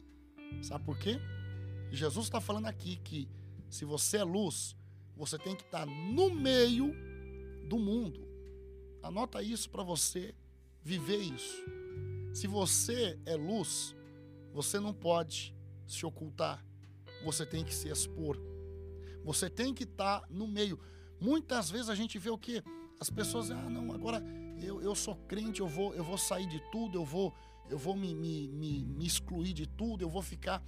Sabe 0.61 0.85
por 0.85 0.97
quê? 0.97 1.19
Jesus 1.91 2.25
está 2.25 2.39
falando 2.39 2.67
aqui 2.67 2.97
que 2.97 3.27
se 3.69 3.85
você 3.85 4.17
é 4.17 4.23
luz, 4.23 4.75
você 5.15 5.37
tem 5.37 5.55
que 5.55 5.63
estar 5.63 5.85
no 5.85 6.33
meio 6.33 6.93
do 7.67 7.77
mundo. 7.77 8.27
Anota 9.03 9.41
isso 9.41 9.69
para 9.69 9.83
você 9.83 10.33
viver 10.81 11.17
isso. 11.17 11.63
Se 12.33 12.47
você 12.47 13.19
é 13.25 13.35
luz, 13.35 13.95
você 14.53 14.79
não 14.79 14.93
pode 14.93 15.53
se 15.85 16.05
ocultar. 16.05 16.65
Você 17.23 17.45
tem 17.45 17.63
que 17.63 17.73
se 17.73 17.89
expor. 17.89 18.37
Você 19.23 19.49
tem 19.49 19.73
que 19.73 19.83
estar 19.83 20.23
no 20.29 20.47
meio. 20.47 20.79
Muitas 21.19 21.69
vezes 21.69 21.89
a 21.89 21.95
gente 21.95 22.17
vê 22.17 22.29
o 22.29 22.37
que? 22.37 22.63
As 22.99 23.09
pessoas, 23.09 23.51
ah, 23.51 23.69
não, 23.69 23.91
agora 23.91 24.23
eu, 24.61 24.81
eu 24.81 24.95
sou 24.95 25.15
crente, 25.27 25.59
eu 25.59 25.67
vou, 25.67 25.93
eu 25.93 26.03
vou 26.03 26.17
sair 26.17 26.47
de 26.47 26.59
tudo, 26.71 26.97
eu 26.97 27.05
vou, 27.05 27.33
eu 27.69 27.77
vou 27.77 27.95
me, 27.95 28.13
me, 28.15 28.47
me, 28.47 28.83
me 28.85 29.05
excluir 29.05 29.53
de 29.53 29.67
tudo, 29.67 30.03
eu 30.03 30.09
vou 30.09 30.21
ficar. 30.21 30.63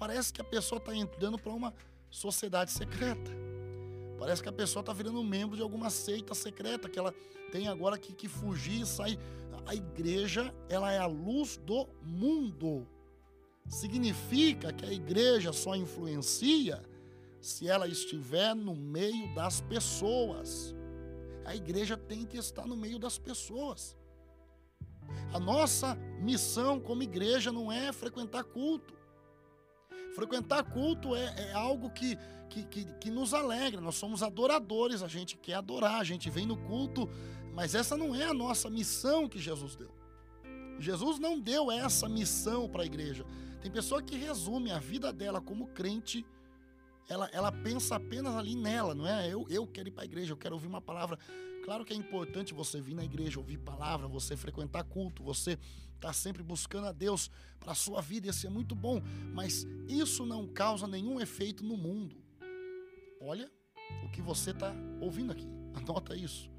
Parece 0.00 0.32
que 0.32 0.40
a 0.40 0.44
pessoa 0.44 0.78
está 0.78 0.96
entrando 0.96 1.38
para 1.38 1.52
uma 1.52 1.74
sociedade 2.08 2.70
secreta. 2.70 3.30
Parece 4.18 4.42
que 4.42 4.48
a 4.48 4.52
pessoa 4.52 4.80
está 4.80 4.94
virando 4.94 5.22
membro 5.22 5.56
de 5.56 5.62
alguma 5.62 5.90
seita 5.90 6.34
secreta, 6.34 6.88
que 6.88 6.98
ela 6.98 7.14
tem 7.52 7.68
agora 7.68 7.98
que, 7.98 8.14
que 8.14 8.26
fugir 8.26 8.80
e 8.80 8.86
sair. 8.86 9.18
A 9.66 9.74
igreja, 9.74 10.54
ela 10.70 10.90
é 10.90 10.96
a 10.96 11.04
luz 11.04 11.58
do 11.58 11.86
mundo. 12.02 12.88
Significa 13.68 14.72
que 14.72 14.86
a 14.86 14.92
igreja 14.92 15.52
só 15.52 15.76
influencia 15.76 16.82
se 17.38 17.68
ela 17.68 17.86
estiver 17.86 18.56
no 18.56 18.74
meio 18.74 19.34
das 19.34 19.60
pessoas. 19.60 20.74
A 21.44 21.54
igreja 21.54 21.98
tem 21.98 22.24
que 22.24 22.38
estar 22.38 22.66
no 22.66 22.74
meio 22.74 22.98
das 22.98 23.18
pessoas. 23.18 23.94
A 25.30 25.38
nossa 25.38 25.94
missão 26.22 26.80
como 26.80 27.02
igreja 27.02 27.52
não 27.52 27.70
é 27.70 27.92
frequentar 27.92 28.44
culto. 28.44 28.99
Frequentar 30.14 30.64
culto 30.64 31.14
é, 31.14 31.34
é 31.50 31.52
algo 31.52 31.90
que, 31.90 32.16
que, 32.48 32.64
que, 32.64 32.84
que, 32.94 33.10
nos 33.10 33.32
alegra. 33.32 33.80
Nós 33.80 33.94
somos 33.94 34.22
adoradores, 34.22 35.02
a 35.02 35.08
gente 35.08 35.36
quer 35.36 35.54
adorar, 35.54 36.00
a 36.00 36.04
gente 36.04 36.28
vem 36.28 36.46
no 36.46 36.56
culto, 36.56 37.08
mas 37.54 37.74
essa 37.74 37.96
não 37.96 38.14
é 38.14 38.24
a 38.24 38.34
nossa 38.34 38.68
missão 38.68 39.28
que 39.28 39.38
Jesus 39.38 39.76
deu. 39.76 39.94
Jesus 40.78 41.18
não 41.18 41.38
deu 41.38 41.70
essa 41.70 42.08
missão 42.08 42.68
para 42.68 42.82
a 42.82 42.86
igreja. 42.86 43.24
Tem 43.60 43.70
pessoa 43.70 44.02
que 44.02 44.16
resume 44.16 44.70
a 44.70 44.78
vida 44.78 45.12
dela 45.12 45.40
como 45.40 45.66
crente 45.68 46.24
ela, 47.10 47.28
ela 47.32 47.50
pensa 47.50 47.96
apenas 47.96 48.36
ali 48.36 48.54
nela, 48.54 48.94
não 48.94 49.04
é? 49.06 49.28
Eu, 49.28 49.44
eu 49.50 49.66
quero 49.66 49.88
ir 49.88 49.90
para 49.90 50.04
a 50.04 50.06
igreja, 50.06 50.32
eu 50.32 50.36
quero 50.36 50.54
ouvir 50.54 50.68
uma 50.68 50.80
palavra. 50.80 51.18
Claro 51.62 51.84
que 51.84 51.92
é 51.92 51.96
importante 51.96 52.54
você 52.54 52.80
vir 52.80 52.94
na 52.94 53.04
igreja, 53.04 53.38
ouvir 53.38 53.58
palavra, 53.58 54.08
você 54.08 54.36
frequentar 54.36 54.84
culto, 54.84 55.22
você 55.22 55.52
estar 55.52 56.08
tá 56.08 56.12
sempre 56.12 56.42
buscando 56.42 56.86
a 56.86 56.92
Deus 56.92 57.30
para 57.58 57.72
a 57.72 57.74
sua 57.74 58.00
vida, 58.00 58.28
isso 58.28 58.46
é 58.46 58.50
muito 58.50 58.74
bom, 58.74 59.02
mas 59.34 59.66
isso 59.86 60.24
não 60.24 60.46
causa 60.46 60.86
nenhum 60.86 61.20
efeito 61.20 61.62
no 61.62 61.76
mundo. 61.76 62.16
Olha 63.20 63.50
o 64.04 64.10
que 64.10 64.22
você 64.22 64.50
está 64.50 64.74
ouvindo 65.00 65.32
aqui, 65.32 65.46
anota 65.74 66.16
isso. 66.16 66.50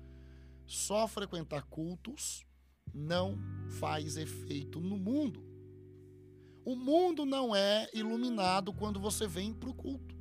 Só 0.66 1.08
frequentar 1.08 1.64
cultos 1.64 2.46
não 2.94 3.38
faz 3.80 4.18
efeito 4.18 4.80
no 4.80 4.98
mundo. 4.98 5.44
O 6.64 6.76
mundo 6.76 7.26
não 7.26 7.56
é 7.56 7.90
iluminado 7.94 8.72
quando 8.72 9.00
você 9.00 9.28
vem 9.28 9.52
para 9.54 9.70
o 9.70 9.74
culto. 9.74 10.16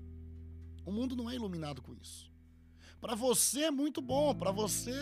O 0.85 0.91
mundo 0.91 1.15
não 1.15 1.29
é 1.29 1.35
iluminado 1.35 1.83
com 1.83 1.95
isso. 1.95 2.30
Para 3.00 3.14
você 3.14 3.64
é 3.64 3.71
muito 3.71 4.02
bom, 4.02 4.35
para 4.35 4.50
você 4.50 4.92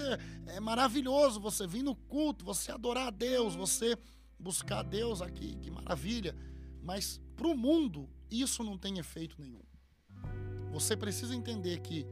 é 0.46 0.60
maravilhoso 0.60 1.40
você 1.40 1.66
vir 1.66 1.82
no 1.82 1.96
culto, 1.96 2.44
você 2.44 2.70
adorar 2.70 3.08
a 3.08 3.10
Deus, 3.10 3.56
você 3.56 3.98
buscar 4.38 4.80
a 4.80 4.82
Deus 4.82 5.20
aqui, 5.20 5.56
que 5.56 5.70
maravilha. 5.70 6.34
Mas 6.82 7.20
para 7.34 7.48
o 7.48 7.56
mundo, 7.56 8.08
isso 8.30 8.62
não 8.62 8.78
tem 8.78 8.98
efeito 8.98 9.36
nenhum. 9.40 9.62
Você 10.72 10.96
precisa 10.96 11.34
entender 11.34 11.80
que 11.80 12.06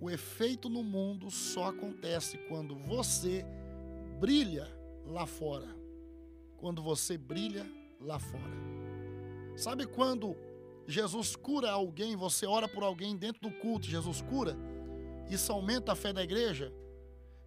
o 0.00 0.10
efeito 0.10 0.68
no 0.68 0.82
mundo 0.82 1.30
só 1.30 1.68
acontece 1.68 2.36
quando 2.48 2.74
você 2.74 3.44
brilha 4.18 4.68
lá 5.06 5.24
fora. 5.24 5.68
Quando 6.58 6.82
você 6.82 7.16
brilha 7.16 7.66
lá 8.00 8.18
fora. 8.18 8.52
Sabe 9.56 9.86
quando 9.86 10.36
Jesus 10.86 11.36
cura 11.36 11.70
alguém, 11.70 12.16
você 12.16 12.46
ora 12.46 12.68
por 12.68 12.82
alguém 12.82 13.16
dentro 13.16 13.40
do 13.42 13.50
culto, 13.50 13.86
Jesus 13.86 14.20
cura? 14.20 14.56
Isso 15.28 15.52
aumenta 15.52 15.92
a 15.92 15.96
fé 15.96 16.12
da 16.12 16.22
igreja? 16.22 16.72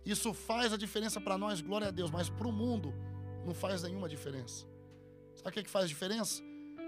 Isso 0.06 0.34
faz 0.34 0.74
a 0.74 0.78
diferença 0.78 1.20
para 1.22 1.38
nós, 1.38 1.62
glória 1.62 1.88
a 1.88 1.92
Deus, 1.92 2.12
mas 2.12 2.30
para 2.30 2.48
o 2.48 2.52
mundo 2.52 2.94
não 3.46 3.54
faz 3.54 3.84
nenhuma 3.84 4.10
diferença. 4.10 4.66
Sabe 5.34 5.50
o 5.50 5.52
que, 5.52 5.60
é 5.60 5.64
que 5.64 5.70
faz 5.70 5.90
diferença? 5.90 6.42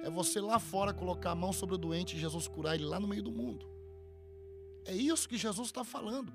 É 0.04 0.10
você 0.10 0.39
lá 0.39 0.60
fora 0.60 0.94
colocar 0.94 1.32
a 1.32 1.36
mão 1.36 1.51
sobre 1.51 1.75
o 1.75 1.77
doente 1.77 2.15
e 2.15 2.20
Jesus 2.20 2.48
curar 2.48 2.75
ele 2.75 2.86
lá 2.86 3.00
no 3.00 3.08
meio 3.08 3.24
do 3.24 3.32
mundo. 3.32 3.65
É 4.86 4.94
isso 4.94 5.27
que 5.27 5.38
Jesus 5.38 5.68
está 5.68 5.84
falando. 5.84 6.32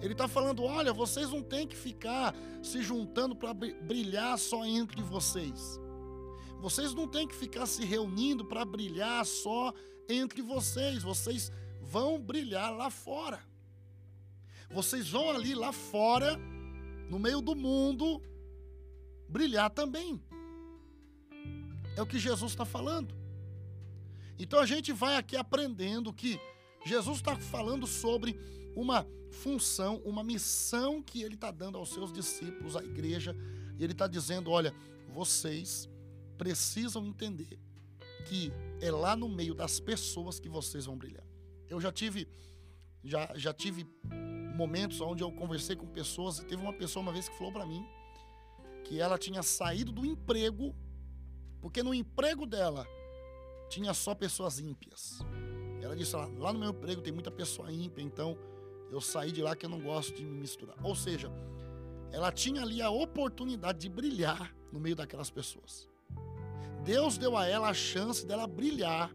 Ele 0.00 0.12
está 0.12 0.26
falando: 0.26 0.62
olha, 0.62 0.92
vocês 0.92 1.30
não 1.30 1.42
têm 1.42 1.66
que 1.66 1.76
ficar 1.76 2.34
se 2.62 2.82
juntando 2.82 3.36
para 3.36 3.52
brilhar 3.52 4.38
só 4.38 4.64
entre 4.64 5.02
vocês. 5.02 5.78
Vocês 6.60 6.94
não 6.94 7.06
têm 7.06 7.28
que 7.28 7.34
ficar 7.34 7.66
se 7.66 7.84
reunindo 7.84 8.44
para 8.44 8.64
brilhar 8.64 9.24
só 9.26 9.72
entre 10.08 10.40
vocês. 10.40 11.02
Vocês 11.02 11.52
vão 11.82 12.18
brilhar 12.18 12.74
lá 12.74 12.88
fora. 12.88 13.44
Vocês 14.74 15.08
vão 15.10 15.30
ali 15.30 15.54
lá 15.54 15.72
fora, 15.72 16.36
no 17.08 17.16
meio 17.16 17.40
do 17.40 17.54
mundo, 17.54 18.20
brilhar 19.28 19.70
também. 19.70 20.20
É 21.96 22.02
o 22.02 22.06
que 22.06 22.18
Jesus 22.18 22.50
está 22.50 22.64
falando. 22.64 23.14
Então 24.36 24.58
a 24.58 24.66
gente 24.66 24.92
vai 24.92 25.14
aqui 25.16 25.36
aprendendo 25.36 26.12
que 26.12 26.40
Jesus 26.84 27.18
está 27.18 27.36
falando 27.36 27.86
sobre 27.86 28.36
uma 28.74 29.06
função, 29.30 30.02
uma 30.04 30.24
missão 30.24 31.00
que 31.00 31.22
ele 31.22 31.36
está 31.36 31.52
dando 31.52 31.78
aos 31.78 31.90
seus 31.90 32.12
discípulos, 32.12 32.76
à 32.76 32.82
igreja. 32.82 33.32
E 33.78 33.84
ele 33.84 33.92
está 33.92 34.08
dizendo: 34.08 34.50
olha, 34.50 34.74
vocês 35.08 35.88
precisam 36.36 37.06
entender 37.06 37.60
que 38.26 38.52
é 38.80 38.90
lá 38.90 39.14
no 39.14 39.28
meio 39.28 39.54
das 39.54 39.78
pessoas 39.78 40.40
que 40.40 40.48
vocês 40.48 40.86
vão 40.86 40.98
brilhar. 40.98 41.24
Eu 41.68 41.80
já 41.80 41.92
tive, 41.92 42.26
já, 43.04 43.30
já 43.36 43.52
tive 43.52 43.86
momentos 44.54 45.00
onde 45.00 45.22
eu 45.22 45.30
conversei 45.32 45.76
com 45.76 45.86
pessoas 45.86 46.38
e 46.38 46.44
teve 46.44 46.62
uma 46.62 46.72
pessoa 46.72 47.02
uma 47.02 47.12
vez 47.12 47.28
que 47.28 47.36
falou 47.36 47.52
para 47.52 47.66
mim 47.66 47.84
que 48.84 49.00
ela 49.00 49.18
tinha 49.18 49.42
saído 49.42 49.90
do 49.90 50.04
emprego 50.04 50.74
porque 51.60 51.82
no 51.82 51.94
emprego 51.94 52.44
dela 52.46 52.86
tinha 53.70 53.94
só 53.94 54.14
pessoas 54.14 54.58
ímpias. 54.58 55.18
Ela 55.82 55.96
disse 55.96 56.14
lá, 56.14 56.28
lá 56.38 56.52
no 56.52 56.58
meu 56.58 56.70
emprego 56.70 57.00
tem 57.00 57.12
muita 57.12 57.30
pessoa 57.30 57.72
ímpia, 57.72 58.02
então 58.02 58.38
eu 58.90 59.00
saí 59.00 59.32
de 59.32 59.42
lá 59.42 59.56
que 59.56 59.64
eu 59.64 59.70
não 59.70 59.80
gosto 59.80 60.14
de 60.14 60.22
me 60.22 60.38
misturar. 60.38 60.76
Ou 60.84 60.94
seja, 60.94 61.30
ela 62.12 62.30
tinha 62.30 62.62
ali 62.62 62.82
a 62.82 62.90
oportunidade 62.90 63.78
de 63.78 63.88
brilhar 63.88 64.54
no 64.70 64.78
meio 64.78 64.94
daquelas 64.94 65.30
pessoas. 65.30 65.88
Deus 66.84 67.16
deu 67.16 67.36
a 67.36 67.46
ela 67.46 67.70
a 67.70 67.74
chance 67.74 68.26
dela 68.26 68.46
brilhar 68.46 69.10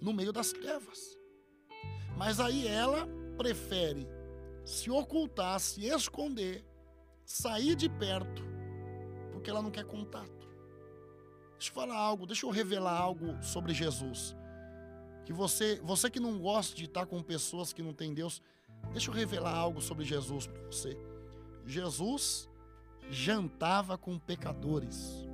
no 0.00 0.12
meio 0.12 0.32
das 0.32 0.52
trevas. 0.52 1.16
Mas 2.16 2.40
aí 2.40 2.66
ela 2.66 3.08
prefere 3.36 4.06
se 4.68 4.90
ocultar, 4.90 5.58
se 5.58 5.86
esconder, 5.86 6.62
sair 7.24 7.74
de 7.74 7.88
perto, 7.88 8.42
porque 9.32 9.48
ela 9.48 9.62
não 9.62 9.70
quer 9.70 9.84
contato. 9.86 10.46
Deixa 11.52 11.70
eu 11.70 11.74
falar 11.74 11.96
algo, 11.96 12.26
deixa 12.26 12.44
eu 12.44 12.50
revelar 12.50 12.94
algo 12.94 13.42
sobre 13.42 13.72
Jesus. 13.72 14.36
Que 15.24 15.32
você, 15.32 15.80
você 15.82 16.10
que 16.10 16.20
não 16.20 16.38
gosta 16.38 16.76
de 16.76 16.84
estar 16.84 17.06
com 17.06 17.22
pessoas 17.22 17.72
que 17.72 17.82
não 17.82 17.94
têm 17.94 18.12
Deus, 18.12 18.42
deixa 18.92 19.10
eu 19.10 19.14
revelar 19.14 19.54
algo 19.54 19.80
sobre 19.80 20.04
Jesus 20.04 20.46
para 20.46 20.60
você. 20.66 20.98
Jesus 21.64 22.46
jantava 23.08 23.96
com 23.96 24.18
pecadores. 24.18 25.26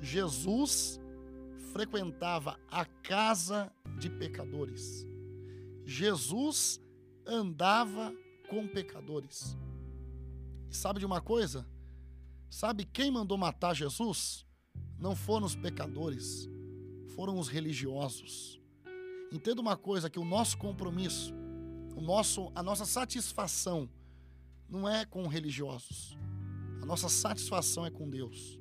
Jesus 0.00 1.00
frequentava 1.72 2.56
a 2.70 2.84
casa 2.84 3.72
de 3.98 4.08
pecadores. 4.08 5.04
Jesus 5.84 6.80
andava 7.26 8.14
com 8.54 8.68
pecadores. 8.68 9.58
E 10.70 10.76
sabe 10.76 11.00
de 11.00 11.06
uma 11.06 11.20
coisa? 11.20 11.66
Sabe 12.48 12.84
quem 12.84 13.10
mandou 13.10 13.36
matar 13.36 13.74
Jesus? 13.74 14.46
Não 14.96 15.16
foram 15.16 15.44
os 15.44 15.56
pecadores, 15.56 16.48
foram 17.16 17.36
os 17.36 17.48
religiosos. 17.48 18.60
Entenda 19.32 19.60
uma 19.60 19.76
coisa 19.76 20.08
que 20.08 20.20
o 20.20 20.24
nosso 20.24 20.56
compromisso, 20.56 21.34
o 21.96 22.00
nosso, 22.00 22.52
a 22.54 22.62
nossa 22.62 22.84
satisfação 22.84 23.90
não 24.68 24.88
é 24.88 25.04
com 25.04 25.26
religiosos. 25.26 26.16
A 26.80 26.86
nossa 26.86 27.08
satisfação 27.08 27.84
é 27.84 27.90
com 27.90 28.08
Deus. 28.08 28.60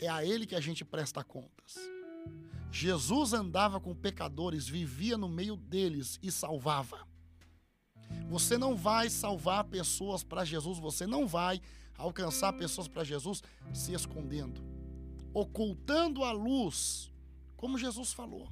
É 0.00 0.08
a 0.08 0.24
ele 0.24 0.44
que 0.44 0.56
a 0.56 0.60
gente 0.60 0.84
presta 0.84 1.22
contas. 1.22 1.76
Jesus 2.72 3.32
andava 3.32 3.78
com 3.78 3.94
pecadores, 3.94 4.66
vivia 4.66 5.16
no 5.16 5.28
meio 5.28 5.54
deles 5.54 6.18
e 6.20 6.32
salvava. 6.32 7.09
Você 8.30 8.56
não 8.56 8.74
vai 8.74 9.10
salvar 9.10 9.64
pessoas 9.64 10.24
para 10.24 10.44
Jesus, 10.44 10.78
você 10.78 11.06
não 11.06 11.26
vai 11.26 11.60
alcançar 11.98 12.54
pessoas 12.54 12.88
para 12.88 13.04
Jesus 13.04 13.42
se 13.74 13.92
escondendo 13.92 14.70
ocultando 15.32 16.24
a 16.24 16.32
luz, 16.32 17.10
como 17.56 17.78
Jesus 17.78 18.12
falou. 18.12 18.48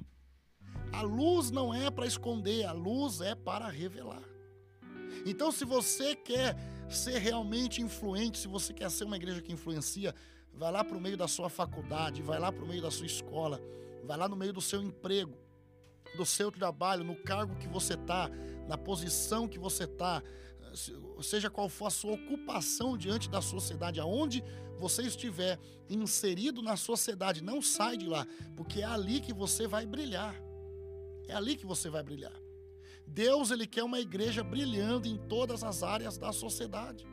A 0.91 1.01
luz 1.01 1.51
não 1.51 1.73
é 1.73 1.89
para 1.89 2.05
esconder, 2.05 2.65
a 2.65 2.71
luz 2.71 3.21
é 3.21 3.35
para 3.35 3.67
revelar. 3.67 4.23
Então, 5.25 5.51
se 5.51 5.65
você 5.65 6.15
quer 6.15 6.55
ser 6.89 7.19
realmente 7.19 7.81
influente, 7.81 8.37
se 8.39 8.47
você 8.47 8.73
quer 8.73 8.89
ser 8.89 9.03
uma 9.03 9.17
igreja 9.17 9.41
que 9.41 9.51
influencia, 9.51 10.15
vai 10.53 10.71
lá 10.71 10.83
para 10.83 10.97
o 10.97 11.01
meio 11.01 11.17
da 11.17 11.27
sua 11.27 11.49
faculdade, 11.49 12.21
vai 12.21 12.39
lá 12.39 12.51
para 12.51 12.63
o 12.63 12.67
meio 12.67 12.81
da 12.81 12.89
sua 12.89 13.05
escola, 13.05 13.59
vai 14.03 14.17
lá 14.17 14.27
no 14.27 14.35
meio 14.35 14.53
do 14.53 14.61
seu 14.61 14.81
emprego, 14.81 15.37
do 16.15 16.25
seu 16.25 16.51
trabalho, 16.51 17.03
no 17.03 17.15
cargo 17.15 17.55
que 17.57 17.67
você 17.67 17.93
está, 17.93 18.29
na 18.69 18.77
posição 18.77 19.47
que 19.47 19.57
você 19.57 19.85
está, 19.85 20.21
seja 21.23 21.49
qual 21.49 21.67
for 21.67 21.87
a 21.87 21.89
sua 21.89 22.13
ocupação 22.13 22.95
diante 22.95 23.27
da 23.27 23.41
sociedade, 23.41 23.99
aonde 23.99 24.43
você 24.77 25.01
estiver 25.01 25.59
inserido 25.89 26.61
na 26.61 26.77
sociedade, 26.77 27.43
não 27.43 27.63
sai 27.63 27.97
de 27.97 28.05
lá, 28.05 28.27
porque 28.55 28.81
é 28.81 28.85
ali 28.85 29.19
que 29.21 29.33
você 29.33 29.67
vai 29.67 29.87
brilhar. 29.87 30.35
É 31.27 31.33
ali 31.33 31.57
que 31.57 31.65
você 31.65 31.89
vai 31.89 32.03
brilhar. 32.03 32.39
Deus, 33.07 33.49
ele 33.49 33.65
quer 33.65 33.83
uma 33.83 33.99
igreja 33.99 34.43
brilhando 34.43 35.07
em 35.07 35.17
todas 35.17 35.63
as 35.63 35.81
áreas 35.81 36.15
da 36.15 36.31
sociedade. 36.31 37.07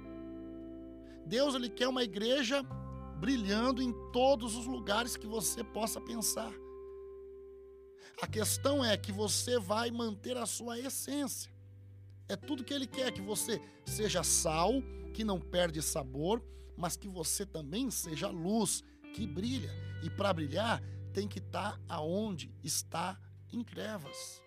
Deus, 1.25 1.55
ele 1.55 1.71
quer 1.71 1.89
uma 1.89 2.05
igreja 2.05 2.63
brilhando 3.19 3.83
em 3.83 3.95
todos 4.13 4.55
os 4.57 4.67
lugares 4.67 5.17
que 5.17 5.27
você 5.27 5.65
possa 5.65 6.03
pensar. 6.03 6.53
A 8.21 8.27
questão 8.27 8.85
é 8.85 8.97
que 8.97 9.13
você 9.13 9.59
vai 9.59 9.91
manter 9.91 10.37
a 10.37 10.47
sua 10.47 10.79
essência. 10.79 11.53
É 12.29 12.35
tudo 12.35 12.65
que 12.65 12.73
ele 12.73 12.87
quer, 12.87 13.13
que 13.13 13.21
você 13.21 13.61
seja 13.85 14.23
sal, 14.23 14.73
que 15.13 15.23
não 15.23 15.39
perde 15.39 15.83
sabor, 15.83 16.43
mas 16.77 16.97
que 16.97 17.09
você 17.09 17.45
também 17.45 17.91
seja 17.91 18.29
luz, 18.29 18.83
que 19.15 19.27
brilha. 19.27 19.71
E 20.03 20.09
para 20.11 20.33
brilhar, 20.33 20.83
tem 21.13 21.29
que 21.29 21.39
estar 21.39 21.73
tá 21.73 21.81
aonde 21.89 22.51
está 22.65 23.19
em 23.53 23.63
trevas. 23.63 24.43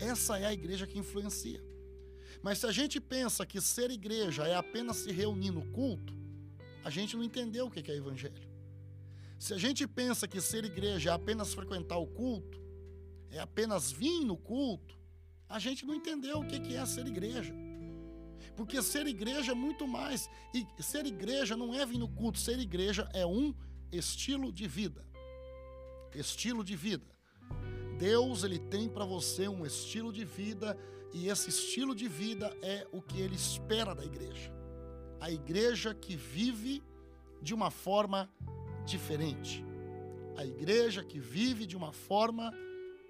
Essa 0.00 0.38
é 0.38 0.46
a 0.46 0.52
igreja 0.52 0.86
que 0.86 0.98
influencia. 0.98 1.62
Mas 2.42 2.58
se 2.58 2.66
a 2.66 2.72
gente 2.72 3.00
pensa 3.00 3.46
que 3.46 3.60
ser 3.60 3.90
igreja 3.90 4.46
é 4.46 4.54
apenas 4.54 4.98
se 4.98 5.12
reunir 5.12 5.50
no 5.50 5.64
culto, 5.70 6.12
a 6.84 6.90
gente 6.90 7.16
não 7.16 7.24
entendeu 7.24 7.66
o 7.66 7.70
que 7.70 7.90
é 7.90 7.96
evangelho. 7.96 8.48
Se 9.38 9.54
a 9.54 9.58
gente 9.58 9.86
pensa 9.86 10.28
que 10.28 10.40
ser 10.40 10.64
igreja 10.64 11.10
é 11.10 11.12
apenas 11.12 11.54
frequentar 11.54 11.98
o 11.98 12.06
culto, 12.06 12.63
é 13.34 13.40
apenas 13.40 13.90
vir 13.90 14.24
no 14.24 14.36
culto, 14.36 14.96
a 15.48 15.58
gente 15.58 15.84
não 15.84 15.94
entendeu 15.94 16.38
o 16.38 16.46
que 16.46 16.74
é 16.74 16.86
ser 16.86 17.06
igreja. 17.06 17.52
Porque 18.56 18.80
ser 18.80 19.06
igreja 19.06 19.52
é 19.52 19.54
muito 19.54 19.86
mais. 19.88 20.30
E 20.54 20.64
ser 20.82 21.04
igreja 21.04 21.56
não 21.56 21.74
é 21.74 21.84
vir 21.84 21.98
no 21.98 22.08
culto, 22.08 22.38
ser 22.38 22.58
igreja 22.60 23.08
é 23.12 23.26
um 23.26 23.52
estilo 23.90 24.52
de 24.52 24.68
vida. 24.68 25.04
Estilo 26.14 26.62
de 26.62 26.76
vida. 26.76 27.06
Deus 27.98 28.44
ele 28.44 28.58
tem 28.58 28.88
para 28.88 29.04
você 29.04 29.48
um 29.48 29.66
estilo 29.66 30.12
de 30.12 30.24
vida 30.24 30.78
e 31.12 31.28
esse 31.28 31.50
estilo 31.50 31.94
de 31.94 32.06
vida 32.08 32.56
é 32.62 32.86
o 32.92 33.02
que 33.02 33.20
ele 33.20 33.34
espera 33.34 33.94
da 33.94 34.04
igreja. 34.04 34.52
A 35.20 35.30
igreja 35.30 35.92
que 35.92 36.14
vive 36.14 36.82
de 37.42 37.52
uma 37.52 37.70
forma 37.70 38.30
diferente. 38.84 39.64
A 40.36 40.44
igreja 40.44 41.02
que 41.02 41.18
vive 41.18 41.66
de 41.66 41.76
uma 41.76 41.92
forma 41.92 42.52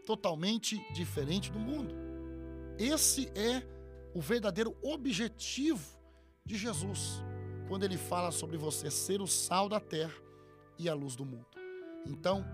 totalmente 0.05 0.79
diferente 0.93 1.51
do 1.51 1.59
mundo. 1.59 1.95
Esse 2.79 3.31
é 3.35 3.63
o 4.15 4.21
verdadeiro 4.21 4.77
objetivo 4.83 5.99
de 6.45 6.57
Jesus 6.57 7.23
quando 7.69 7.85
ele 7.85 7.97
fala 7.97 8.31
sobre 8.31 8.57
você 8.57 8.91
ser 8.91 9.21
o 9.21 9.27
sal 9.27 9.69
da 9.69 9.81
terra 9.81 10.15
e 10.79 10.89
a 10.89 10.95
luz 10.95 11.17
do 11.17 11.25
mundo. 11.25 11.47
Então, 12.07 12.45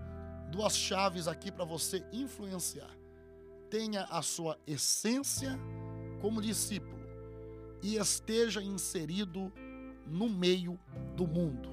duas 0.49 0.75
chaves 0.77 1.27
aqui 1.27 1.51
para 1.51 1.65
você 1.65 2.03
influenciar 2.11 2.89
tenha 3.71 4.03
a 4.03 4.21
sua 4.21 4.59
essência 4.67 5.57
como 6.19 6.41
discípulo 6.41 6.99
e 7.81 7.95
esteja 7.95 8.61
inserido 8.61 9.51
no 10.05 10.29
meio 10.29 10.77
do 11.15 11.25
mundo. 11.25 11.69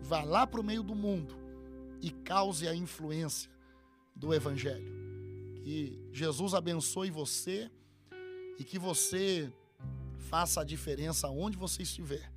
Vá 0.00 0.22
lá 0.22 0.46
para 0.46 0.60
o 0.60 0.64
meio 0.64 0.84
do 0.84 0.94
mundo 0.94 1.34
e 2.00 2.10
cause 2.10 2.68
a 2.68 2.74
influência 2.74 3.50
do 4.14 4.32
Evangelho. 4.32 5.01
Que 5.62 5.98
Jesus 6.12 6.54
abençoe 6.54 7.10
você 7.10 7.70
e 8.58 8.64
que 8.64 8.78
você 8.78 9.52
faça 10.28 10.60
a 10.60 10.64
diferença 10.64 11.28
onde 11.28 11.56
você 11.56 11.82
estiver, 11.82 12.32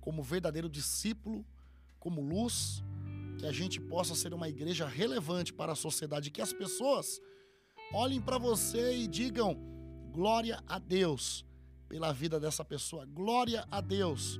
como 0.00 0.22
verdadeiro 0.22 0.68
discípulo, 0.68 1.44
como 1.98 2.20
luz, 2.20 2.82
que 3.38 3.46
a 3.46 3.52
gente 3.52 3.80
possa 3.80 4.14
ser 4.14 4.32
uma 4.32 4.48
igreja 4.48 4.86
relevante 4.86 5.52
para 5.52 5.72
a 5.72 5.76
sociedade, 5.76 6.30
que 6.30 6.40
as 6.40 6.52
pessoas 6.52 7.20
olhem 7.92 8.20
para 8.20 8.38
você 8.38 8.96
e 8.96 9.06
digam: 9.06 9.58
glória 10.10 10.62
a 10.66 10.78
Deus 10.78 11.44
pela 11.88 12.12
vida 12.12 12.38
dessa 12.38 12.64
pessoa, 12.64 13.04
glória 13.04 13.66
a 13.70 13.80
Deus, 13.80 14.38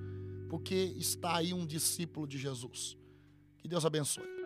porque 0.49 0.75
está 0.97 1.37
aí 1.37 1.53
um 1.53 1.67
discípulo 1.67 2.27
de 2.27 2.39
Jesus. 2.39 2.97
Que 3.59 3.69
Deus 3.69 3.85
abençoe. 3.85 4.40